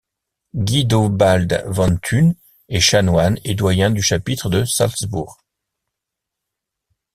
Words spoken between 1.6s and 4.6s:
von Thun est chanoine et doyen du chapitre